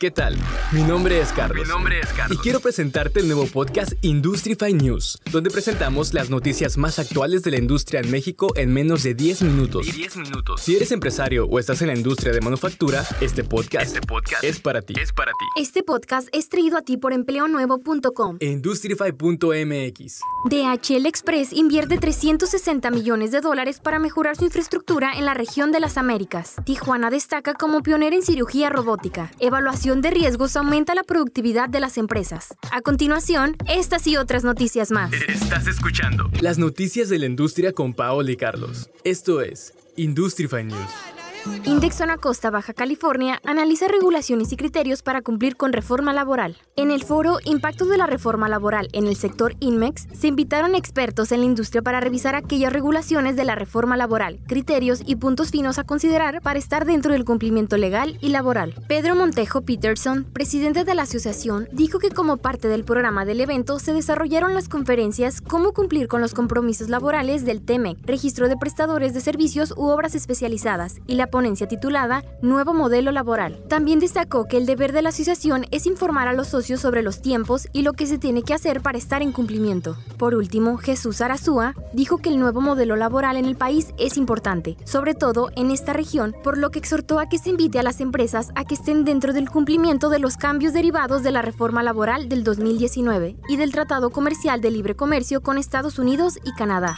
¿Qué 0.00 0.10
tal? 0.10 0.34
Mi 0.72 0.82
nombre 0.82 1.20
es 1.20 1.30
Carlos. 1.30 1.66
Mi 1.66 1.70
nombre 1.70 2.00
es 2.00 2.10
Carlos. 2.14 2.38
Y 2.38 2.40
quiero 2.40 2.60
presentarte 2.60 3.20
el 3.20 3.26
nuevo 3.26 3.44
podcast 3.44 3.92
Industrify 4.00 4.72
News, 4.72 5.20
donde 5.30 5.50
presentamos 5.50 6.14
las 6.14 6.30
noticias 6.30 6.78
más 6.78 6.98
actuales 6.98 7.42
de 7.42 7.50
la 7.50 7.58
industria 7.58 8.00
en 8.00 8.10
México 8.10 8.50
en 8.56 8.72
menos 8.72 9.02
de 9.02 9.12
10 9.12 9.42
minutos. 9.42 9.86
Y 9.86 9.92
10 9.92 10.16
minutos. 10.16 10.62
Si 10.62 10.74
eres 10.74 10.90
empresario 10.92 11.44
o 11.44 11.58
estás 11.58 11.82
en 11.82 11.88
la 11.88 11.94
industria 11.94 12.32
de 12.32 12.40
manufactura, 12.40 13.04
este 13.20 13.44
podcast, 13.44 13.88
Este 13.94 14.00
podcast 14.00 14.42
es 14.42 14.58
para 14.58 14.80
ti. 14.80 14.94
es 14.98 15.12
para 15.12 15.32
ti. 15.32 15.44
Este 15.60 15.82
podcast 15.82 16.28
es 16.32 16.48
traído 16.48 16.78
a 16.78 16.80
ti 16.80 16.96
por 16.96 17.12
empleonuevo.com. 17.12 18.38
Industrify.mx. 18.40 20.20
DHL 20.46 21.04
Express 21.06 21.52
invierte 21.52 21.98
360 21.98 22.90
millones 22.90 23.32
de 23.32 23.42
dólares 23.42 23.80
para 23.80 23.98
mejorar 23.98 24.34
su 24.34 24.46
infraestructura 24.46 25.12
en 25.18 25.26
la 25.26 25.34
región 25.34 25.72
de 25.72 25.80
las 25.80 25.98
Américas. 25.98 26.54
Tijuana 26.64 27.10
destaca 27.10 27.52
como 27.52 27.82
pionera 27.82 28.16
en 28.16 28.22
cirugía 28.22 28.70
robótica. 28.70 29.30
Evaluación 29.40 29.89
de 29.98 30.10
riesgos 30.10 30.54
aumenta 30.54 30.94
la 30.94 31.02
productividad 31.02 31.68
de 31.68 31.80
las 31.80 31.98
empresas. 31.98 32.54
A 32.70 32.80
continuación, 32.80 33.56
estas 33.66 34.06
y 34.06 34.16
otras 34.16 34.44
noticias 34.44 34.92
más. 34.92 35.12
Estás 35.12 35.66
escuchando 35.66 36.30
Las 36.40 36.58
noticias 36.58 37.08
de 37.08 37.18
la 37.18 37.26
industria 37.26 37.72
con 37.72 37.92
Paola 37.92 38.30
y 38.30 38.36
Carlos. 38.36 38.88
Esto 39.02 39.40
es 39.40 39.74
Industrify 39.96 40.62
News. 40.62 41.19
Index 41.64 41.96
Zona 41.96 42.18
Costa 42.18 42.50
Baja 42.50 42.74
California 42.74 43.40
analiza 43.46 43.88
regulaciones 43.88 44.52
y 44.52 44.56
criterios 44.56 45.02
para 45.02 45.22
cumplir 45.22 45.56
con 45.56 45.72
reforma 45.72 46.12
laboral. 46.12 46.58
En 46.76 46.90
el 46.90 47.02
foro 47.02 47.38
Impacto 47.44 47.86
de 47.86 47.96
la 47.96 48.06
reforma 48.06 48.48
laboral 48.48 48.88
en 48.92 49.06
el 49.06 49.16
sector 49.16 49.54
INMEX 49.60 50.06
se 50.12 50.26
invitaron 50.26 50.74
expertos 50.74 51.32
en 51.32 51.40
la 51.40 51.46
industria 51.46 51.80
para 51.80 52.00
revisar 52.00 52.34
aquellas 52.34 52.72
regulaciones 52.72 53.36
de 53.36 53.44
la 53.44 53.54
reforma 53.54 53.96
laboral, 53.96 54.40
criterios 54.46 55.02
y 55.06 55.16
puntos 55.16 55.50
finos 55.50 55.78
a 55.78 55.84
considerar 55.84 56.42
para 56.42 56.58
estar 56.58 56.84
dentro 56.84 57.12
del 57.12 57.24
cumplimiento 57.24 57.78
legal 57.78 58.18
y 58.20 58.28
laboral. 58.28 58.74
Pedro 58.86 59.14
Montejo 59.14 59.62
Peterson, 59.62 60.24
presidente 60.24 60.84
de 60.84 60.94
la 60.94 61.02
asociación, 61.02 61.68
dijo 61.72 61.98
que 62.00 62.10
como 62.10 62.36
parte 62.36 62.68
del 62.68 62.84
programa 62.84 63.24
del 63.24 63.40
evento 63.40 63.78
se 63.78 63.94
desarrollaron 63.94 64.54
las 64.54 64.68
conferencias 64.68 65.40
Cómo 65.40 65.72
cumplir 65.72 66.08
con 66.08 66.20
los 66.20 66.34
compromisos 66.34 66.88
laborales 66.88 67.44
del 67.44 67.62
TEMEC, 67.62 67.98
registro 68.04 68.48
de 68.48 68.56
prestadores 68.56 69.14
de 69.14 69.20
servicios 69.20 69.72
u 69.76 69.86
obras 69.86 70.14
especializadas 70.14 70.96
y 71.06 71.14
la 71.14 71.29
ponencia 71.30 71.68
titulada 71.68 72.24
Nuevo 72.42 72.74
Modelo 72.74 73.12
Laboral. 73.12 73.62
También 73.68 74.00
destacó 74.00 74.46
que 74.46 74.56
el 74.56 74.66
deber 74.66 74.92
de 74.92 75.02
la 75.02 75.10
asociación 75.10 75.66
es 75.70 75.86
informar 75.86 76.28
a 76.28 76.32
los 76.32 76.48
socios 76.48 76.80
sobre 76.80 77.02
los 77.02 77.22
tiempos 77.22 77.68
y 77.72 77.82
lo 77.82 77.92
que 77.92 78.06
se 78.06 78.18
tiene 78.18 78.42
que 78.42 78.54
hacer 78.54 78.80
para 78.82 78.98
estar 78.98 79.22
en 79.22 79.32
cumplimiento. 79.32 79.96
Por 80.18 80.34
último, 80.34 80.76
Jesús 80.76 81.20
Arazúa 81.20 81.74
dijo 81.92 82.18
que 82.18 82.28
el 82.28 82.38
nuevo 82.38 82.60
modelo 82.60 82.96
laboral 82.96 83.36
en 83.36 83.46
el 83.46 83.56
país 83.56 83.94
es 83.98 84.16
importante, 84.16 84.76
sobre 84.84 85.14
todo 85.14 85.50
en 85.56 85.70
esta 85.70 85.92
región, 85.92 86.34
por 86.42 86.58
lo 86.58 86.70
que 86.70 86.78
exhortó 86.78 87.20
a 87.20 87.28
que 87.28 87.38
se 87.38 87.50
invite 87.50 87.78
a 87.78 87.82
las 87.82 88.00
empresas 88.00 88.50
a 88.54 88.64
que 88.64 88.74
estén 88.74 89.04
dentro 89.04 89.32
del 89.32 89.48
cumplimiento 89.48 90.10
de 90.10 90.18
los 90.18 90.36
cambios 90.36 90.72
derivados 90.72 91.22
de 91.22 91.30
la 91.30 91.42
reforma 91.42 91.82
laboral 91.82 92.28
del 92.28 92.44
2019 92.44 93.36
y 93.48 93.56
del 93.56 93.72
Tratado 93.72 94.10
Comercial 94.10 94.60
de 94.60 94.70
Libre 94.70 94.96
Comercio 94.96 95.42
con 95.42 95.58
Estados 95.58 95.98
Unidos 95.98 96.38
y 96.44 96.52
Canadá. 96.52 96.96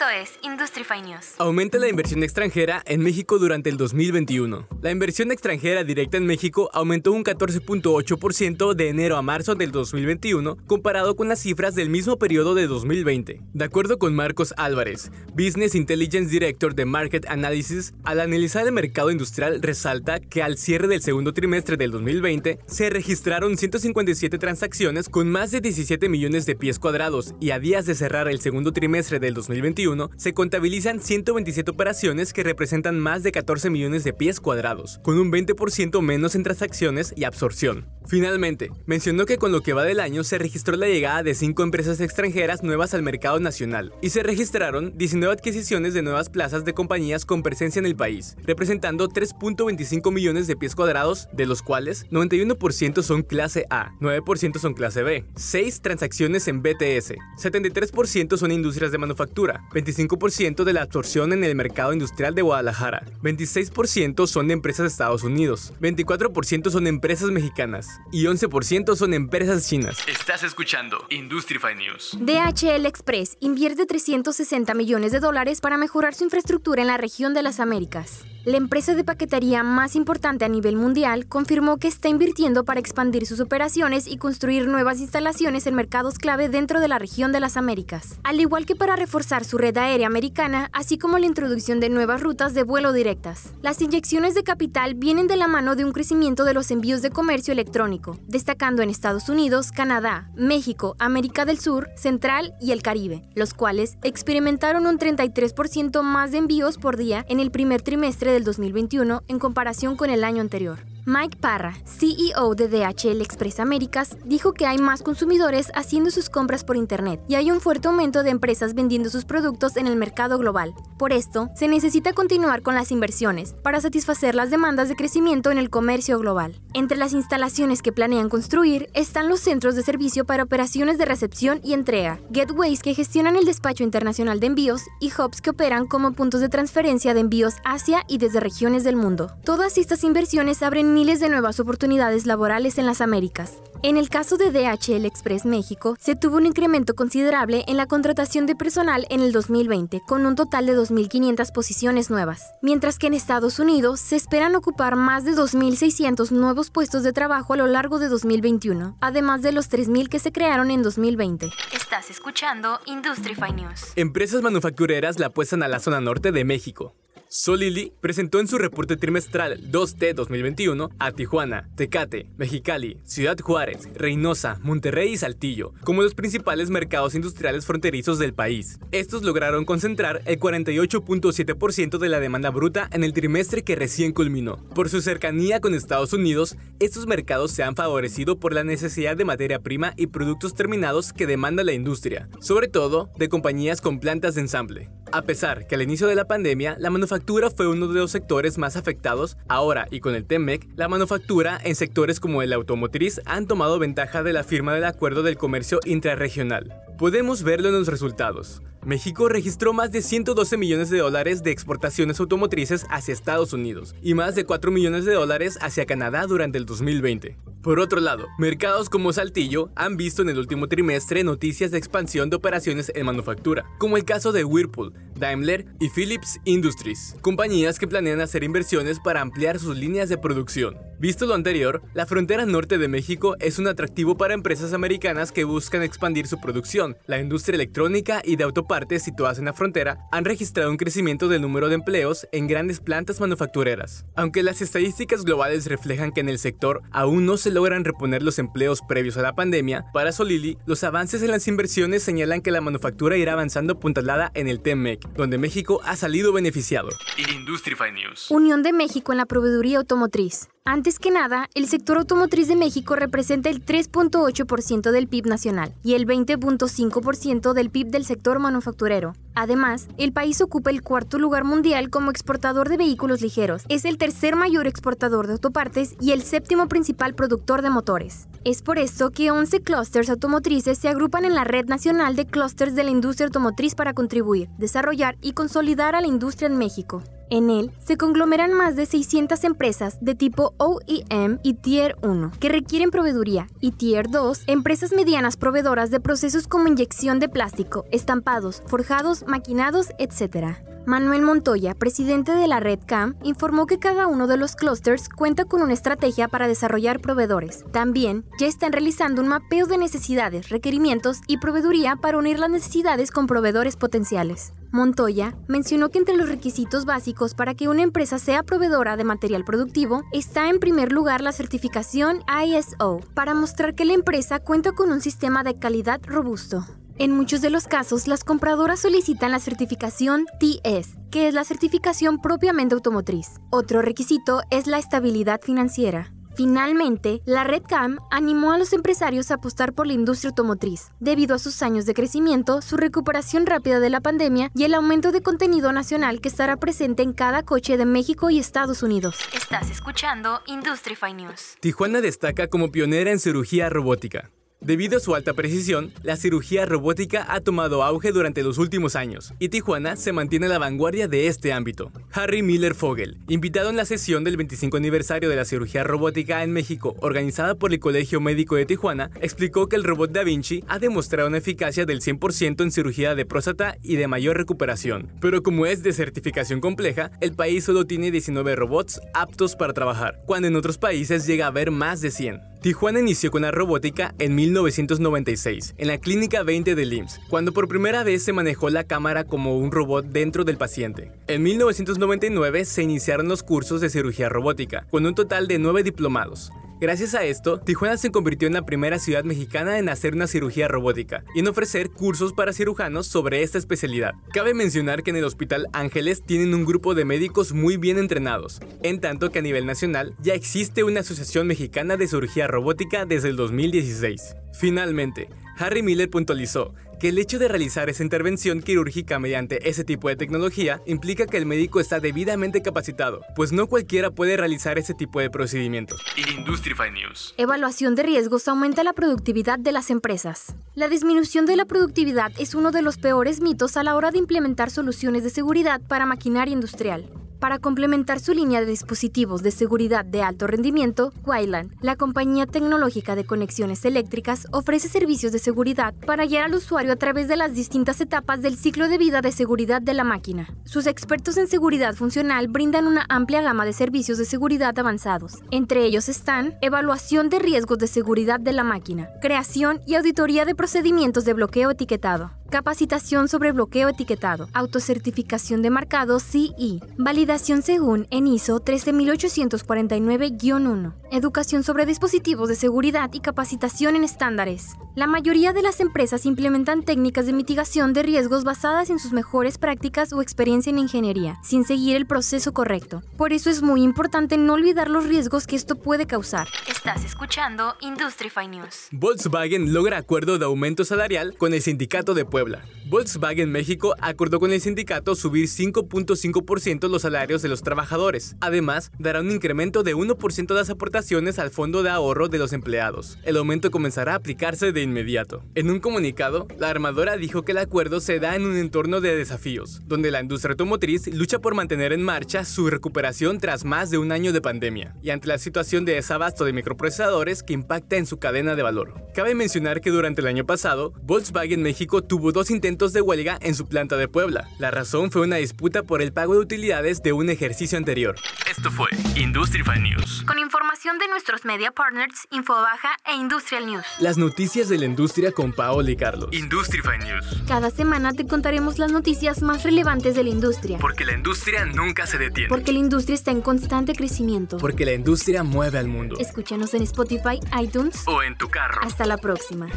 Esto 0.00 0.08
es 0.08 0.38
Industrify 0.42 1.02
News. 1.02 1.34
Aumenta 1.36 1.76
la 1.76 1.86
inversión 1.86 2.22
extranjera 2.22 2.82
en 2.86 3.02
México 3.02 3.38
durante 3.38 3.68
el 3.68 3.76
2021. 3.76 4.66
La 4.80 4.90
inversión 4.90 5.30
extranjera 5.30 5.84
directa 5.84 6.16
en 6.16 6.24
México 6.24 6.70
aumentó 6.72 7.12
un 7.12 7.22
14.8% 7.22 8.72
de 8.72 8.88
enero 8.88 9.18
a 9.18 9.22
marzo 9.22 9.56
del 9.56 9.72
2021 9.72 10.56
comparado 10.66 11.16
con 11.16 11.28
las 11.28 11.40
cifras 11.40 11.74
del 11.74 11.90
mismo 11.90 12.18
periodo 12.18 12.54
de 12.54 12.66
2020. 12.66 13.42
De 13.52 13.64
acuerdo 13.64 13.98
con 13.98 14.14
Marcos 14.14 14.54
Álvarez, 14.56 15.10
Business 15.34 15.74
Intelligence 15.74 16.30
Director 16.30 16.74
de 16.74 16.86
Market 16.86 17.26
Analysis, 17.28 17.92
al 18.02 18.20
analizar 18.20 18.66
el 18.66 18.72
mercado 18.72 19.10
industrial 19.10 19.60
resalta 19.60 20.18
que 20.18 20.42
al 20.42 20.56
cierre 20.56 20.88
del 20.88 21.02
segundo 21.02 21.34
trimestre 21.34 21.76
del 21.76 21.90
2020 21.90 22.58
se 22.66 22.88
registraron 22.88 23.58
157 23.58 24.38
transacciones 24.38 25.10
con 25.10 25.30
más 25.30 25.50
de 25.50 25.60
17 25.60 26.08
millones 26.08 26.46
de 26.46 26.56
pies 26.56 26.78
cuadrados 26.78 27.34
y 27.38 27.50
a 27.50 27.58
días 27.58 27.84
de 27.84 27.94
cerrar 27.94 28.28
el 28.28 28.40
segundo 28.40 28.72
trimestre 28.72 29.20
del 29.20 29.34
2021 29.34 29.89
se 30.16 30.34
contabilizan 30.34 31.00
127 31.00 31.70
operaciones 31.70 32.32
que 32.32 32.42
representan 32.42 32.98
más 32.98 33.22
de 33.22 33.32
14 33.32 33.70
millones 33.70 34.04
de 34.04 34.12
pies 34.12 34.40
cuadrados, 34.40 35.00
con 35.02 35.18
un 35.18 35.32
20% 35.32 36.00
menos 36.00 36.34
en 36.34 36.42
transacciones 36.42 37.12
y 37.16 37.24
absorción. 37.24 37.86
Finalmente, 38.06 38.70
mencionó 38.86 39.26
que 39.26 39.38
con 39.38 39.52
lo 39.52 39.62
que 39.62 39.72
va 39.72 39.84
del 39.84 40.00
año 40.00 40.24
se 40.24 40.38
registró 40.38 40.76
la 40.76 40.86
llegada 40.86 41.22
de 41.22 41.34
5 41.34 41.62
empresas 41.62 42.00
extranjeras 42.00 42.62
nuevas 42.62 42.94
al 42.94 43.02
mercado 43.02 43.40
nacional 43.40 43.92
y 44.00 44.10
se 44.10 44.22
registraron 44.22 44.96
19 44.96 45.32
adquisiciones 45.32 45.94
de 45.94 46.02
nuevas 46.02 46.28
plazas 46.28 46.64
de 46.64 46.74
compañías 46.74 47.24
con 47.24 47.42
presencia 47.42 47.78
en 47.78 47.86
el 47.86 47.96
país, 47.96 48.36
representando 48.42 49.08
3.25 49.08 50.12
millones 50.12 50.46
de 50.46 50.56
pies 50.56 50.74
cuadrados, 50.74 51.28
de 51.32 51.46
los 51.46 51.62
cuales 51.62 52.06
91% 52.10 53.02
son 53.02 53.22
clase 53.22 53.66
A, 53.70 53.92
9% 54.00 54.58
son 54.58 54.74
clase 54.74 55.02
B, 55.02 55.24
6 55.36 55.80
transacciones 55.80 56.48
en 56.48 56.62
BTS, 56.62 57.14
73% 57.38 58.36
son 58.36 58.52
industrias 58.52 58.92
de 58.92 58.98
manufactura, 58.98 59.62
25% 59.84 60.64
de 60.64 60.72
la 60.72 60.82
absorción 60.82 61.32
en 61.32 61.44
el 61.44 61.54
mercado 61.54 61.92
industrial 61.92 62.34
de 62.34 62.42
Guadalajara, 62.42 63.04
26% 63.22 64.26
son 64.26 64.48
de 64.48 64.54
empresas 64.54 64.84
de 64.84 64.88
Estados 64.88 65.22
Unidos, 65.22 65.72
24% 65.80 66.70
son 66.70 66.86
empresas 66.86 67.30
mexicanas 67.30 67.88
y 68.12 68.24
11% 68.24 68.96
son 68.96 69.14
empresas 69.14 69.68
chinas. 69.68 69.98
Estás 70.08 70.42
escuchando 70.42 70.98
Industrify 71.10 71.74
News. 71.74 72.16
DHL 72.20 72.86
Express 72.86 73.36
invierte 73.40 73.86
360 73.86 74.74
millones 74.74 75.12
de 75.12 75.20
dólares 75.20 75.60
para 75.60 75.76
mejorar 75.76 76.14
su 76.14 76.24
infraestructura 76.24 76.82
en 76.82 76.88
la 76.88 76.96
región 76.96 77.34
de 77.34 77.42
las 77.42 77.60
Américas. 77.60 78.24
La 78.46 78.56
empresa 78.56 78.94
de 78.94 79.04
paquetería 79.04 79.62
más 79.62 79.94
importante 79.94 80.46
a 80.46 80.48
nivel 80.48 80.74
mundial 80.74 81.26
confirmó 81.26 81.76
que 81.76 81.88
está 81.88 82.08
invirtiendo 82.08 82.64
para 82.64 82.80
expandir 82.80 83.26
sus 83.26 83.38
operaciones 83.38 84.06
y 84.06 84.16
construir 84.16 84.66
nuevas 84.66 85.00
instalaciones 85.00 85.66
en 85.66 85.74
mercados 85.74 86.18
clave 86.18 86.48
dentro 86.48 86.80
de 86.80 86.88
la 86.88 86.98
región 86.98 87.32
de 87.32 87.40
las 87.40 87.58
Américas, 87.58 88.18
al 88.24 88.40
igual 88.40 88.64
que 88.64 88.74
para 88.74 88.96
reforzar 88.96 89.44
su 89.44 89.58
red 89.58 89.76
aérea 89.76 90.06
americana, 90.06 90.70
así 90.72 90.96
como 90.96 91.18
la 91.18 91.26
introducción 91.26 91.80
de 91.80 91.90
nuevas 91.90 92.22
rutas 92.22 92.54
de 92.54 92.62
vuelo 92.62 92.94
directas. 92.94 93.52
Las 93.60 93.82
inyecciones 93.82 94.34
de 94.34 94.42
capital 94.42 94.94
vienen 94.94 95.26
de 95.26 95.36
la 95.36 95.46
mano 95.46 95.76
de 95.76 95.84
un 95.84 95.92
crecimiento 95.92 96.44
de 96.44 96.54
los 96.54 96.70
envíos 96.70 97.02
de 97.02 97.10
comercio 97.10 97.52
electrónico, 97.52 98.18
destacando 98.26 98.80
en 98.80 98.88
Estados 98.88 99.28
Unidos, 99.28 99.70
Canadá, 99.70 100.30
México, 100.34 100.96
América 100.98 101.44
del 101.44 101.60
Sur, 101.60 101.90
Central 101.94 102.54
y 102.58 102.72
el 102.72 102.80
Caribe, 102.80 103.22
los 103.34 103.52
cuales 103.52 103.98
experimentaron 104.02 104.86
un 104.86 104.98
33% 104.98 106.00
más 106.00 106.32
de 106.32 106.38
envíos 106.38 106.78
por 106.78 106.96
día 106.96 107.26
en 107.28 107.38
el 107.38 107.50
primer 107.50 107.82
trimestre 107.82 108.29
del 108.30 108.44
2021 108.44 109.22
en 109.28 109.38
comparación 109.38 109.96
con 109.96 110.10
el 110.10 110.24
año 110.24 110.40
anterior. 110.40 110.78
Mike 111.06 111.38
Parra, 111.40 111.74
CEO 111.86 112.54
de 112.54 112.68
DHL 112.68 113.22
Express 113.22 113.58
Américas, 113.58 114.16
dijo 114.24 114.52
que 114.52 114.66
hay 114.66 114.78
más 114.78 115.02
consumidores 115.02 115.72
haciendo 115.74 116.10
sus 116.10 116.28
compras 116.28 116.62
por 116.62 116.76
Internet 116.76 117.22
y 117.26 117.36
hay 117.36 117.50
un 117.50 117.60
fuerte 117.60 117.88
aumento 117.88 118.22
de 118.22 118.30
empresas 118.30 118.74
vendiendo 118.74 119.08
sus 119.08 119.24
productos 119.24 119.76
en 119.76 119.86
el 119.86 119.96
mercado 119.96 120.38
global. 120.38 120.74
Por 120.98 121.12
esto, 121.12 121.48
se 121.56 121.68
necesita 121.68 122.12
continuar 122.12 122.60
con 122.62 122.74
las 122.74 122.92
inversiones 122.92 123.54
para 123.62 123.80
satisfacer 123.80 124.34
las 124.34 124.50
demandas 124.50 124.88
de 124.88 124.96
crecimiento 124.96 125.50
en 125.50 125.56
el 125.56 125.70
comercio 125.70 126.18
global. 126.18 126.60
Entre 126.74 126.98
las 126.98 127.14
instalaciones 127.14 127.80
que 127.80 127.92
planean 127.92 128.28
construir 128.28 128.90
están 128.92 129.28
los 129.28 129.40
centros 129.40 129.74
de 129.76 129.82
servicio 129.82 130.26
para 130.26 130.42
operaciones 130.42 130.98
de 130.98 131.06
recepción 131.06 131.60
y 131.64 131.72
entrega, 131.72 132.20
gateways 132.28 132.82
que 132.82 132.94
gestionan 132.94 133.36
el 133.36 133.46
despacho 133.46 133.84
internacional 133.84 134.38
de 134.38 134.48
envíos 134.48 134.82
y 135.00 135.10
hubs 135.10 135.40
que 135.40 135.50
operan 135.50 135.86
como 135.86 136.12
puntos 136.12 136.40
de 136.40 136.50
transferencia 136.50 137.14
de 137.14 137.20
envíos 137.20 137.54
hacia 137.64 138.04
y 138.06 138.18
desde 138.18 138.40
regiones 138.40 138.84
del 138.84 138.96
mundo. 138.96 139.30
Todas 139.44 139.78
estas 139.78 140.04
inversiones 140.04 140.62
abren 140.62 140.89
miles 140.92 141.20
de 141.20 141.28
nuevas 141.28 141.60
oportunidades 141.60 142.26
laborales 142.26 142.78
en 142.78 142.86
las 142.86 143.00
Américas. 143.00 143.60
En 143.82 143.96
el 143.96 144.10
caso 144.10 144.36
de 144.36 144.50
DHL 144.50 145.06
Express 145.06 145.46
México, 145.46 145.96
se 145.98 146.14
tuvo 146.14 146.36
un 146.36 146.44
incremento 146.44 146.94
considerable 146.94 147.64
en 147.66 147.78
la 147.78 147.86
contratación 147.86 148.44
de 148.44 148.54
personal 148.54 149.06
en 149.08 149.20
el 149.20 149.32
2020, 149.32 150.02
con 150.06 150.26
un 150.26 150.34
total 150.34 150.66
de 150.66 150.76
2.500 150.76 151.50
posiciones 151.52 152.10
nuevas, 152.10 152.52
mientras 152.60 152.98
que 152.98 153.06
en 153.06 153.14
Estados 153.14 153.58
Unidos 153.58 154.00
se 154.00 154.16
esperan 154.16 154.54
ocupar 154.54 154.96
más 154.96 155.24
de 155.24 155.32
2.600 155.32 156.30
nuevos 156.30 156.70
puestos 156.70 157.02
de 157.02 157.14
trabajo 157.14 157.54
a 157.54 157.56
lo 157.56 157.66
largo 157.66 157.98
de 157.98 158.08
2021, 158.08 158.98
además 159.00 159.40
de 159.40 159.52
los 159.52 159.70
3.000 159.70 160.08
que 160.10 160.18
se 160.18 160.30
crearon 160.30 160.70
en 160.70 160.82
2020. 160.82 161.50
Estás 161.72 162.10
escuchando 162.10 162.80
Industrify 162.84 163.52
News. 163.54 163.92
Empresas 163.96 164.42
manufactureras 164.42 165.18
la 165.18 165.26
apuestan 165.28 165.62
a 165.62 165.68
la 165.68 165.80
zona 165.80 166.02
norte 166.02 166.32
de 166.32 166.44
México. 166.44 166.94
Solili 167.32 167.92
presentó 168.00 168.40
en 168.40 168.48
su 168.48 168.58
reporte 168.58 168.96
trimestral 168.96 169.70
2T 169.70 170.14
2021 170.14 170.90
a 170.98 171.12
Tijuana, 171.12 171.70
Tecate, 171.76 172.28
Mexicali, 172.36 172.98
Ciudad 173.04 173.38
Juárez, 173.38 173.88
Reynosa, 173.94 174.58
Monterrey 174.64 175.12
y 175.12 175.16
Saltillo 175.16 175.72
como 175.84 176.02
los 176.02 176.14
principales 176.14 176.70
mercados 176.70 177.14
industriales 177.14 177.66
fronterizos 177.66 178.18
del 178.18 178.34
país. 178.34 178.80
Estos 178.90 179.22
lograron 179.22 179.64
concentrar 179.64 180.22
el 180.24 180.40
48.7% 180.40 181.98
de 181.98 182.08
la 182.08 182.18
demanda 182.18 182.50
bruta 182.50 182.88
en 182.90 183.04
el 183.04 183.12
trimestre 183.12 183.62
que 183.62 183.76
recién 183.76 184.10
culminó. 184.10 184.56
Por 184.74 184.88
su 184.88 185.00
cercanía 185.00 185.60
con 185.60 185.76
Estados 185.76 186.12
Unidos, 186.12 186.56
estos 186.80 187.06
mercados 187.06 187.52
se 187.52 187.62
han 187.62 187.76
favorecido 187.76 188.40
por 188.40 188.52
la 188.52 188.64
necesidad 188.64 189.16
de 189.16 189.24
materia 189.24 189.60
prima 189.60 189.94
y 189.96 190.08
productos 190.08 190.54
terminados 190.54 191.12
que 191.12 191.28
demanda 191.28 191.62
la 191.62 191.74
industria, 191.74 192.28
sobre 192.40 192.66
todo 192.66 193.08
de 193.16 193.28
compañías 193.28 193.80
con 193.80 194.00
plantas 194.00 194.34
de 194.34 194.40
ensamble. 194.40 194.90
A 195.12 195.22
pesar 195.22 195.66
que 195.66 195.74
al 195.74 195.82
inicio 195.82 196.06
de 196.06 196.14
la 196.14 196.28
pandemia 196.28 196.76
la 196.78 196.88
manufactura 196.88 197.50
fue 197.50 197.66
uno 197.66 197.88
de 197.88 197.98
los 197.98 198.12
sectores 198.12 198.58
más 198.58 198.76
afectados, 198.76 199.36
ahora 199.48 199.88
y 199.90 199.98
con 199.98 200.14
el 200.14 200.24
TEMEC, 200.24 200.68
la 200.76 200.86
manufactura 200.86 201.58
en 201.64 201.74
sectores 201.74 202.20
como 202.20 202.42
el 202.42 202.52
automotriz 202.52 203.20
han 203.24 203.48
tomado 203.48 203.80
ventaja 203.80 204.22
de 204.22 204.32
la 204.32 204.44
firma 204.44 204.72
del 204.72 204.84
acuerdo 204.84 205.24
del 205.24 205.36
comercio 205.36 205.80
intrarregional. 205.84 206.72
Podemos 206.96 207.42
verlo 207.42 207.70
en 207.70 207.74
los 207.74 207.88
resultados. 207.88 208.62
México 208.84 209.28
registró 209.28 209.74
más 209.74 209.92
de 209.92 210.00
112 210.00 210.56
millones 210.56 210.88
de 210.88 210.98
dólares 210.98 211.42
de 211.42 211.50
exportaciones 211.50 212.18
automotrices 212.18 212.86
hacia 212.88 213.12
Estados 213.12 213.52
Unidos 213.52 213.94
y 214.02 214.14
más 214.14 214.34
de 214.34 214.44
4 214.44 214.70
millones 214.70 215.04
de 215.04 215.12
dólares 215.12 215.58
hacia 215.60 215.84
Canadá 215.84 216.26
durante 216.26 216.56
el 216.56 216.64
2020. 216.64 217.36
Por 217.62 217.78
otro 217.78 218.00
lado, 218.00 218.26
mercados 218.38 218.88
como 218.88 219.12
Saltillo 219.12 219.68
han 219.76 219.98
visto 219.98 220.22
en 220.22 220.30
el 220.30 220.38
último 220.38 220.66
trimestre 220.66 221.22
noticias 221.24 221.70
de 221.70 221.76
expansión 221.76 222.30
de 222.30 222.36
operaciones 222.36 222.90
en 222.94 223.04
manufactura, 223.04 223.66
como 223.78 223.98
el 223.98 224.06
caso 224.06 224.32
de 224.32 224.44
Whirlpool, 224.44 224.94
Daimler 225.14 225.66
y 225.78 225.90
Philips 225.90 226.40
Industries, 226.46 227.16
compañías 227.20 227.78
que 227.78 227.86
planean 227.86 228.22
hacer 228.22 228.44
inversiones 228.44 228.98
para 228.98 229.20
ampliar 229.20 229.58
sus 229.58 229.76
líneas 229.76 230.08
de 230.08 230.16
producción. 230.16 230.78
Visto 230.98 231.26
lo 231.26 231.34
anterior, 231.34 231.82
la 231.92 232.06
frontera 232.06 232.46
norte 232.46 232.78
de 232.78 232.88
México 232.88 233.36
es 233.40 233.58
un 233.58 233.66
atractivo 233.66 234.16
para 234.16 234.34
empresas 234.34 234.72
americanas 234.72 235.32
que 235.32 235.44
buscan 235.44 235.82
expandir 235.82 236.26
su 236.26 236.40
producción. 236.40 236.96
La 237.06 237.18
industria 237.18 237.56
electrónica 237.56 238.22
y 238.24 238.36
de 238.36 238.44
autopartes 238.70 239.02
situadas 239.02 239.38
en 239.40 239.46
la 239.46 239.52
frontera 239.52 240.06
han 240.12 240.24
registrado 240.24 240.70
un 240.70 240.76
crecimiento 240.76 241.26
del 241.26 241.42
número 241.42 241.68
de 241.68 241.74
empleos 241.74 242.28
en 242.30 242.46
grandes 242.46 242.78
plantas 242.78 243.18
manufactureras. 243.18 244.04
Aunque 244.14 244.44
las 244.44 244.62
estadísticas 244.62 245.24
globales 245.24 245.66
reflejan 245.66 246.12
que 246.12 246.20
en 246.20 246.28
el 246.28 246.38
sector 246.38 246.80
aún 246.92 247.26
no 247.26 247.36
se 247.36 247.50
logran 247.50 247.84
reponer 247.84 248.22
los 248.22 248.38
empleos 248.38 248.80
previos 248.86 249.16
a 249.16 249.22
la 249.22 249.34
pandemia, 249.34 249.86
para 249.92 250.12
Solili, 250.12 250.56
los 250.66 250.84
avances 250.84 251.20
en 251.22 251.32
las 251.32 251.48
inversiones 251.48 252.04
señalan 252.04 252.42
que 252.42 252.52
la 252.52 252.60
manufactura 252.60 253.16
irá 253.16 253.32
avanzando 253.32 253.80
puntalada 253.80 254.30
en 254.34 254.46
el 254.46 254.60
TEMEC, 254.60 255.00
donde 255.14 255.38
México 255.38 255.80
ha 255.84 255.96
salido 255.96 256.32
beneficiado. 256.32 256.90
Industrify 257.34 257.90
News. 257.90 258.30
Unión 258.30 258.62
de 258.62 258.72
México 258.72 259.10
en 259.10 259.18
la 259.18 259.26
proveeduría 259.26 259.78
automotriz. 259.78 260.48
Antes 260.66 260.98
que 260.98 261.10
nada, 261.10 261.48
el 261.54 261.66
sector 261.66 261.96
automotriz 261.96 262.46
de 262.46 262.54
México 262.54 262.94
representa 262.94 263.48
el 263.48 263.64
3.8% 263.64 264.90
del 264.90 265.08
PIB 265.08 265.26
nacional 265.26 265.74
y 265.82 265.94
el 265.94 266.06
20.5% 266.06 267.54
del 267.54 267.70
PIB 267.70 267.86
del 267.86 268.04
sector 268.04 268.38
manufacturero. 268.40 269.14
Además, 269.34 269.88
el 269.96 270.12
país 270.12 270.40
ocupa 270.40 270.70
el 270.70 270.82
cuarto 270.82 271.18
lugar 271.18 271.44
mundial 271.44 271.90
como 271.90 272.10
exportador 272.10 272.68
de 272.68 272.76
vehículos 272.76 273.20
ligeros, 273.20 273.64
es 273.68 273.84
el 273.84 273.98
tercer 273.98 274.36
mayor 274.36 274.66
exportador 274.66 275.26
de 275.26 275.34
autopartes 275.34 275.96
y 276.00 276.12
el 276.12 276.22
séptimo 276.22 276.68
principal 276.68 277.14
productor 277.14 277.62
de 277.62 277.70
motores. 277.70 278.28
Es 278.44 278.62
por 278.62 278.78
esto 278.78 279.10
que 279.10 279.30
11 279.30 279.60
clústeres 279.60 280.10
automotrices 280.10 280.78
se 280.78 280.88
agrupan 280.88 281.24
en 281.24 281.34
la 281.34 281.44
Red 281.44 281.66
Nacional 281.66 282.16
de 282.16 282.26
Clústeres 282.26 282.74
de 282.74 282.84
la 282.84 282.90
Industria 282.90 283.26
Automotriz 283.26 283.74
para 283.74 283.92
contribuir, 283.92 284.48
desarrollar 284.58 285.16
y 285.20 285.32
consolidar 285.32 285.94
a 285.94 286.00
la 286.00 286.06
industria 286.06 286.46
en 286.46 286.56
México. 286.56 287.02
En 287.32 287.48
él 287.48 287.70
se 287.78 287.96
conglomeran 287.96 288.52
más 288.52 288.74
de 288.74 288.86
600 288.86 289.44
empresas 289.44 289.98
de 290.00 290.16
tipo 290.16 290.52
OEM 290.56 291.38
y 291.44 291.54
Tier 291.54 291.96
1 292.02 292.32
que 292.40 292.48
requieren 292.48 292.90
proveeduría 292.90 293.46
y 293.60 293.70
Tier 293.70 294.10
2 294.10 294.42
empresas 294.48 294.92
medianas 294.92 295.36
proveedoras 295.36 295.92
de 295.92 296.00
procesos 296.00 296.48
como 296.48 296.66
inyección 296.66 297.20
de 297.20 297.28
plástico, 297.28 297.84
estampados, 297.92 298.64
forjados, 298.66 299.19
maquinados, 299.26 299.88
etc. 299.98 300.56
Manuel 300.86 301.22
Montoya, 301.22 301.74
presidente 301.74 302.32
de 302.32 302.48
la 302.48 302.58
Red 302.58 302.80
CAM, 302.86 303.14
informó 303.22 303.66
que 303.66 303.78
cada 303.78 304.06
uno 304.06 304.26
de 304.26 304.36
los 304.36 304.56
clusters 304.56 305.08
cuenta 305.08 305.44
con 305.44 305.62
una 305.62 305.74
estrategia 305.74 306.26
para 306.26 306.48
desarrollar 306.48 307.00
proveedores. 307.00 307.64
También 307.70 308.24
ya 308.38 308.46
están 308.46 308.72
realizando 308.72 309.20
un 309.20 309.28
mapeo 309.28 309.66
de 309.66 309.78
necesidades, 309.78 310.48
requerimientos 310.48 311.20
y 311.26 311.36
proveeduría 311.36 311.96
para 311.96 312.18
unir 312.18 312.38
las 312.38 312.50
necesidades 312.50 313.10
con 313.10 313.26
proveedores 313.26 313.76
potenciales. 313.76 314.52
Montoya 314.72 315.34
mencionó 315.48 315.90
que 315.90 315.98
entre 315.98 316.16
los 316.16 316.28
requisitos 316.28 316.84
básicos 316.84 317.34
para 317.34 317.54
que 317.54 317.68
una 317.68 317.82
empresa 317.82 318.18
sea 318.18 318.42
proveedora 318.42 318.96
de 318.96 319.04
material 319.04 319.44
productivo 319.44 320.02
está 320.12 320.48
en 320.48 320.60
primer 320.60 320.92
lugar 320.92 321.20
la 321.20 321.32
certificación 321.32 322.22
ISO, 322.44 323.00
para 323.14 323.34
mostrar 323.34 323.74
que 323.74 323.84
la 323.84 323.94
empresa 323.94 324.38
cuenta 324.38 324.72
con 324.72 324.92
un 324.92 325.00
sistema 325.00 325.42
de 325.42 325.58
calidad 325.58 326.00
robusto. 326.04 326.64
En 327.00 327.12
muchos 327.12 327.40
de 327.40 327.48
los 327.48 327.66
casos, 327.66 328.06
las 328.06 328.24
compradoras 328.24 328.80
solicitan 328.80 329.30
la 329.30 329.38
certificación 329.38 330.26
TS, 330.38 330.98
que 331.10 331.28
es 331.28 331.32
la 331.32 331.44
certificación 331.44 332.20
propiamente 332.20 332.74
automotriz. 332.74 333.40
Otro 333.48 333.80
requisito 333.80 334.42
es 334.50 334.66
la 334.66 334.76
estabilidad 334.76 335.40
financiera. 335.40 336.12
Finalmente, 336.36 337.22
la 337.24 337.44
Red 337.44 337.62
CAM 337.66 338.00
animó 338.10 338.52
a 338.52 338.58
los 338.58 338.74
empresarios 338.74 339.30
a 339.30 339.36
apostar 339.36 339.72
por 339.72 339.86
la 339.86 339.94
industria 339.94 340.28
automotriz, 340.28 340.90
debido 341.00 341.34
a 341.34 341.38
sus 341.38 341.62
años 341.62 341.86
de 341.86 341.94
crecimiento, 341.94 342.60
su 342.60 342.76
recuperación 342.76 343.46
rápida 343.46 343.80
de 343.80 343.88
la 343.88 344.02
pandemia 344.02 344.50
y 344.54 344.64
el 344.64 344.74
aumento 344.74 345.10
de 345.10 345.22
contenido 345.22 345.72
nacional 345.72 346.20
que 346.20 346.28
estará 346.28 346.58
presente 346.58 347.02
en 347.02 347.14
cada 347.14 347.44
coche 347.44 347.78
de 347.78 347.86
México 347.86 348.28
y 348.28 348.38
Estados 348.38 348.82
Unidos. 348.82 349.16
Estás 349.34 349.70
escuchando 349.70 350.42
Industrify 350.46 351.14
News. 351.14 351.56
Tijuana 351.60 352.02
destaca 352.02 352.48
como 352.48 352.70
pionera 352.70 353.10
en 353.10 353.20
cirugía 353.20 353.70
robótica. 353.70 354.30
Debido 354.62 354.98
a 354.98 355.00
su 355.00 355.14
alta 355.14 355.32
precisión, 355.32 355.90
la 356.02 356.16
cirugía 356.16 356.66
robótica 356.66 357.24
ha 357.30 357.40
tomado 357.40 357.82
auge 357.82 358.12
durante 358.12 358.42
los 358.42 358.58
últimos 358.58 358.94
años, 358.94 359.32
y 359.38 359.48
Tijuana 359.48 359.96
se 359.96 360.12
mantiene 360.12 360.46
a 360.46 360.48
la 360.50 360.58
vanguardia 360.58 361.08
de 361.08 361.28
este 361.28 361.54
ámbito. 361.54 361.90
Harry 362.12 362.42
Miller 362.42 362.74
Fogel, 362.74 363.16
invitado 363.28 363.70
en 363.70 363.76
la 363.78 363.86
sesión 363.86 364.22
del 364.22 364.36
25 364.36 364.76
aniversario 364.76 365.30
de 365.30 365.36
la 365.36 365.46
cirugía 365.46 365.82
robótica 365.82 366.42
en 366.42 366.52
México, 366.52 366.94
organizada 367.00 367.54
por 367.54 367.72
el 367.72 367.80
Colegio 367.80 368.20
Médico 368.20 368.54
de 368.54 368.66
Tijuana, 368.66 369.10
explicó 369.22 369.66
que 369.66 369.76
el 369.76 369.84
robot 369.84 370.12
Da 370.12 370.24
Vinci 370.24 370.62
ha 370.68 370.78
demostrado 370.78 371.28
una 371.28 371.38
eficacia 371.38 371.86
del 371.86 372.02
100% 372.02 372.62
en 372.62 372.70
cirugía 372.70 373.14
de 373.14 373.24
próstata 373.24 373.78
y 373.82 373.96
de 373.96 374.08
mayor 374.08 374.36
recuperación. 374.36 375.10
Pero 375.22 375.42
como 375.42 375.64
es 375.64 375.82
de 375.82 375.94
certificación 375.94 376.60
compleja, 376.60 377.10
el 377.22 377.32
país 377.32 377.64
solo 377.64 377.86
tiene 377.86 378.10
19 378.10 378.56
robots 378.56 379.00
aptos 379.14 379.56
para 379.56 379.72
trabajar, 379.72 380.18
cuando 380.26 380.48
en 380.48 380.56
otros 380.56 380.76
países 380.76 381.26
llega 381.26 381.46
a 381.46 381.48
haber 381.48 381.70
más 381.70 382.02
de 382.02 382.10
100. 382.10 382.50
Tijuana 382.60 383.00
inició 383.00 383.30
con 383.30 383.40
la 383.40 383.50
robótica 383.50 384.14
en 384.18 384.34
1996, 384.34 385.76
en 385.78 385.88
la 385.88 385.96
Clínica 385.96 386.42
20 386.42 386.74
del 386.74 386.92
IMSS, 386.92 387.18
cuando 387.30 387.52
por 387.52 387.68
primera 387.68 388.04
vez 388.04 388.22
se 388.22 388.34
manejó 388.34 388.68
la 388.68 388.84
cámara 388.84 389.24
como 389.24 389.56
un 389.56 389.72
robot 389.72 390.04
dentro 390.04 390.44
del 390.44 390.58
paciente. 390.58 391.10
En 391.26 391.42
1999 391.42 392.66
se 392.66 392.82
iniciaron 392.82 393.28
los 393.28 393.42
cursos 393.42 393.80
de 393.80 393.88
cirugía 393.88 394.28
robótica, 394.28 394.84
con 394.90 395.06
un 395.06 395.14
total 395.14 395.48
de 395.48 395.58
9 395.58 395.82
diplomados. 395.84 396.52
Gracias 396.80 397.14
a 397.14 397.24
esto, 397.24 397.60
Tijuana 397.60 397.98
se 397.98 398.10
convirtió 398.10 398.48
en 398.48 398.54
la 398.54 398.64
primera 398.64 398.98
ciudad 398.98 399.22
mexicana 399.22 399.78
en 399.78 399.90
hacer 399.90 400.14
una 400.14 400.26
cirugía 400.26 400.66
robótica 400.66 401.24
y 401.34 401.40
en 401.40 401.48
ofrecer 401.48 401.90
cursos 401.90 402.32
para 402.32 402.54
cirujanos 402.54 403.06
sobre 403.06 403.42
esta 403.42 403.58
especialidad. 403.58 404.14
Cabe 404.32 404.54
mencionar 404.54 405.02
que 405.02 405.10
en 405.10 405.16
el 405.16 405.24
Hospital 405.24 405.66
Ángeles 405.74 406.22
tienen 406.22 406.54
un 406.54 406.64
grupo 406.64 406.94
de 406.94 407.04
médicos 407.04 407.52
muy 407.52 407.76
bien 407.76 407.98
entrenados, 407.98 408.60
en 408.82 408.98
tanto 408.98 409.30
que 409.30 409.40
a 409.40 409.42
nivel 409.42 409.66
nacional 409.66 410.14
ya 410.20 410.32
existe 410.32 410.82
una 410.82 411.00
Asociación 411.00 411.46
Mexicana 411.46 411.98
de 411.98 412.08
Cirugía 412.08 412.46
Robótica 412.46 413.04
desde 413.04 413.28
el 413.28 413.36
2016. 413.36 414.36
Finalmente, 414.54 415.28
Harry 415.58 415.82
Miller 415.82 416.08
puntualizó 416.08 416.72
que 417.00 417.08
el 417.08 417.18
hecho 417.18 417.38
de 417.38 417.48
realizar 417.48 417.88
esa 417.88 418.02
intervención 418.02 418.60
quirúrgica 418.60 419.18
mediante 419.18 419.68
ese 419.68 419.84
tipo 419.84 420.08
de 420.08 420.16
tecnología 420.16 420.82
implica 420.84 421.26
que 421.26 421.38
el 421.38 421.46
médico 421.46 421.80
está 421.80 421.98
debidamente 421.98 422.60
capacitado, 422.60 423.22
pues 423.34 423.52
no 423.52 423.66
cualquiera 423.66 424.10
puede 424.10 424.36
realizar 424.36 424.78
ese 424.78 424.92
tipo 424.92 425.18
de 425.18 425.30
procedimientos. 425.30 426.00
Industrify 426.36 426.90
News. 426.92 427.34
Evaluación 427.38 427.94
de 427.94 428.02
riesgos 428.02 428.46
aumenta 428.48 428.84
la 428.84 428.92
productividad 428.92 429.58
de 429.58 429.72
las 429.72 429.90
empresas. 429.90 430.54
La 430.74 430.88
disminución 430.88 431.46
de 431.46 431.56
la 431.56 431.64
productividad 431.64 432.32
es 432.38 432.54
uno 432.54 432.70
de 432.70 432.82
los 432.82 432.98
peores 432.98 433.40
mitos 433.40 433.78
a 433.78 433.82
la 433.82 433.96
hora 433.96 434.10
de 434.10 434.18
implementar 434.18 434.70
soluciones 434.70 435.24
de 435.24 435.30
seguridad 435.30 435.80
para 435.88 436.04
maquinaria 436.04 436.52
industrial. 436.52 437.08
Para 437.40 437.58
complementar 437.58 438.20
su 438.20 438.34
línea 438.34 438.60
de 438.60 438.66
dispositivos 438.66 439.42
de 439.42 439.50
seguridad 439.50 440.04
de 440.04 440.22
alto 440.22 440.46
rendimiento, 440.46 441.14
Wyland, 441.24 441.72
la 441.80 441.96
compañía 441.96 442.44
tecnológica 442.44 443.16
de 443.16 443.24
conexiones 443.24 443.82
eléctricas, 443.86 444.46
ofrece 444.52 444.88
servicios 444.88 445.32
de 445.32 445.38
seguridad 445.38 445.94
para 446.06 446.26
guiar 446.26 446.44
al 446.44 446.54
usuario 446.54 446.92
a 446.92 446.96
través 446.96 447.28
de 447.28 447.38
las 447.38 447.54
distintas 447.54 447.98
etapas 448.02 448.42
del 448.42 448.58
ciclo 448.58 448.88
de 448.88 448.98
vida 448.98 449.22
de 449.22 449.32
seguridad 449.32 449.80
de 449.80 449.94
la 449.94 450.04
máquina. 450.04 450.48
Sus 450.64 450.86
expertos 450.86 451.38
en 451.38 451.48
seguridad 451.48 451.94
funcional 451.94 452.48
brindan 452.48 452.86
una 452.86 453.06
amplia 453.08 453.40
gama 453.40 453.64
de 453.64 453.72
servicios 453.72 454.18
de 454.18 454.26
seguridad 454.26 454.78
avanzados. 454.78 455.38
Entre 455.50 455.82
ellos 455.86 456.10
están 456.10 456.58
evaluación 456.60 457.30
de 457.30 457.38
riesgos 457.38 457.78
de 457.78 457.86
seguridad 457.86 458.38
de 458.38 458.52
la 458.52 458.64
máquina, 458.64 459.08
creación 459.22 459.80
y 459.86 459.94
auditoría 459.94 460.44
de 460.44 460.54
procedimientos 460.54 461.24
de 461.24 461.32
bloqueo 461.32 461.70
etiquetado, 461.70 462.32
capacitación 462.50 463.28
sobre 463.28 463.52
bloqueo 463.52 463.88
etiquetado, 463.88 464.48
autocertificación 464.52 465.62
de 465.62 465.70
marcado 465.70 466.18
CE, 466.18 466.80
validación 466.98 467.62
según 467.62 468.08
en 468.10 468.26
ISO 468.26 468.60
13849-1, 468.60 470.94
educación 471.12 471.62
sobre 471.62 471.86
dispositivos 471.86 472.48
de 472.48 472.56
seguridad 472.56 473.10
y 473.12 473.20
capacitación 473.20 473.94
en 473.94 474.02
estándares. 474.04 474.74
La 474.96 475.06
mayoría 475.06 475.52
de 475.52 475.62
las 475.62 475.78
empresas 475.78 476.26
implementan 476.26 476.82
técnicas 476.82 477.26
de 477.26 477.32
mitigación 477.32 477.92
de 477.92 478.02
riesgos 478.02 478.42
basadas 478.42 478.90
en 478.90 478.98
sus 478.98 479.12
mejores 479.12 479.56
prácticas 479.56 480.12
o 480.12 480.20
experiencia 480.20 480.70
en 480.70 480.80
ingeniería, 480.80 481.38
sin 481.44 481.64
seguir 481.64 481.94
el 481.94 482.06
proceso 482.06 482.52
correcto. 482.52 483.04
Por 483.16 483.32
eso 483.32 483.48
es 483.48 483.62
muy 483.62 483.84
importante 483.84 484.36
no 484.36 484.54
olvidar 484.54 484.90
los 484.90 485.06
riesgos 485.06 485.46
que 485.46 485.54
esto 485.54 485.76
puede 485.76 486.06
causar. 486.06 486.48
Estás 486.68 487.04
escuchando 487.04 487.76
Industrify 487.80 488.48
News. 488.48 488.88
Volkswagen 488.90 489.72
logra 489.72 489.98
acuerdo 489.98 490.38
de 490.38 490.46
aumento 490.46 490.84
salarial 490.84 491.36
con 491.38 491.54
el 491.54 491.62
sindicato 491.62 492.12
de 492.12 492.24
Puebla. 492.24 492.39
Puebla. 492.40 492.79
Volkswagen 492.90 493.52
México 493.52 493.94
acordó 494.00 494.40
con 494.40 494.52
el 494.52 494.60
sindicato 494.60 495.14
subir 495.14 495.46
5.5% 495.46 496.88
los 496.88 497.02
salarios 497.02 497.40
de 497.40 497.48
los 497.48 497.62
trabajadores. 497.62 498.34
Además, 498.40 498.90
dará 498.98 499.20
un 499.20 499.30
incremento 499.30 499.84
de 499.84 499.94
1% 499.94 500.48
de 500.48 500.54
las 500.54 500.70
aportaciones 500.70 501.38
al 501.38 501.50
fondo 501.50 501.84
de 501.84 501.90
ahorro 501.90 502.26
de 502.26 502.38
los 502.38 502.52
empleados. 502.52 503.16
El 503.22 503.36
aumento 503.36 503.70
comenzará 503.70 504.14
a 504.14 504.16
aplicarse 504.16 504.72
de 504.72 504.82
inmediato. 504.82 505.44
En 505.54 505.70
un 505.70 505.78
comunicado, 505.78 506.48
la 506.58 506.68
armadora 506.68 507.16
dijo 507.16 507.44
que 507.44 507.52
el 507.52 507.58
acuerdo 507.58 508.00
se 508.00 508.18
da 508.18 508.34
en 508.34 508.44
un 508.44 508.56
entorno 508.56 509.00
de 509.00 509.14
desafíos, 509.14 509.82
donde 509.86 510.10
la 510.10 510.20
industria 510.20 510.54
automotriz 510.54 511.06
lucha 511.14 511.38
por 511.38 511.54
mantener 511.54 511.92
en 511.92 512.02
marcha 512.02 512.44
su 512.44 512.70
recuperación 512.70 513.38
tras 513.38 513.64
más 513.64 513.90
de 513.90 513.98
un 513.98 514.10
año 514.10 514.32
de 514.32 514.40
pandemia 514.40 514.96
y 515.00 515.10
ante 515.10 515.28
la 515.28 515.38
situación 515.38 515.84
de 515.84 515.94
desabasto 515.94 516.44
de 516.44 516.52
microprocesadores 516.52 517.44
que 517.44 517.52
impacta 517.52 517.98
en 517.98 518.06
su 518.06 518.18
cadena 518.18 518.56
de 518.56 518.64
valor. 518.64 518.94
Cabe 519.14 519.36
mencionar 519.36 519.80
que 519.80 519.90
durante 519.90 520.22
el 520.22 520.26
año 520.26 520.44
pasado, 520.44 520.92
Volkswagen 521.04 521.62
México 521.62 522.02
tuvo 522.02 522.32
dos 522.32 522.50
intentos 522.50 522.79
de 522.88 523.02
huelga 523.02 523.38
en 523.42 523.54
su 523.54 523.68
planta 523.68 523.96
de 523.96 524.08
Puebla. 524.08 524.48
La 524.58 524.70
razón 524.70 525.10
fue 525.10 525.22
una 525.22 525.36
disputa 525.36 525.82
por 525.82 526.00
el 526.00 526.12
pago 526.12 526.32
de 526.34 526.40
utilidades 526.40 527.02
de 527.02 527.12
un 527.12 527.28
ejercicio 527.28 527.76
anterior. 527.76 528.16
Esto 528.50 528.70
fue 528.70 528.88
Industrify 529.16 529.78
News. 529.78 530.24
Con 530.26 530.38
información 530.38 530.98
de 530.98 531.06
nuestros 531.08 531.44
media 531.44 531.72
partners, 531.72 532.26
Infobaja 532.30 532.96
e 533.04 533.14
Industrial 533.16 533.66
News. 533.66 533.84
Las 533.98 534.16
noticias 534.16 534.70
de 534.70 534.78
la 534.78 534.86
industria 534.86 535.30
con 535.30 535.52
Paola 535.52 535.90
y 535.90 535.96
Carlos. 535.96 536.30
Industrify 536.32 536.98
News. 536.98 537.42
Cada 537.46 537.70
semana 537.70 538.12
te 538.14 538.26
contaremos 538.26 538.78
las 538.78 538.90
noticias 538.90 539.42
más 539.42 539.62
relevantes 539.62 540.14
de 540.14 540.24
la 540.24 540.30
industria. 540.30 540.78
Porque 540.78 541.04
la 541.04 541.12
industria 541.12 541.66
nunca 541.66 542.06
se 542.06 542.16
detiene. 542.16 542.48
Porque 542.48 542.72
la 542.72 542.78
industria 542.78 543.14
está 543.14 543.30
en 543.30 543.42
constante 543.42 543.94
crecimiento. 543.94 544.56
Porque 544.56 544.86
la 544.86 544.94
industria 544.94 545.42
mueve 545.42 545.78
al 545.78 545.88
mundo. 545.88 546.16
Escúchanos 546.18 546.72
en 546.72 546.82
Spotify, 546.82 547.38
iTunes 547.60 548.02
o 548.06 548.22
en 548.22 548.36
tu 548.38 548.48
carro. 548.48 548.80
Hasta 548.82 549.04
la 549.04 549.18
próxima. 549.18 549.68